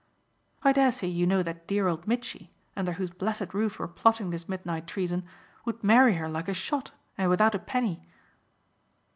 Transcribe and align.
"I 0.63 0.71
dare 0.71 0.91
say 0.91 1.05
you 1.05 1.27
know 1.27 1.43
that 1.43 1.67
dear 1.67 1.87
old 1.87 2.07
Mitchy, 2.07 2.49
under 2.75 2.93
whose 2.93 3.11
blessed 3.11 3.53
roof 3.53 3.77
we're 3.77 3.87
plotting 3.87 4.31
this 4.31 4.49
midnight 4.49 4.87
treason, 4.87 5.25
would 5.63 5.83
marry 5.83 6.15
her 6.15 6.27
like 6.27 6.47
a 6.49 6.55
shot 6.55 6.89
and 7.19 7.29
without 7.29 7.53
a 7.53 7.59
penny." 7.59 8.01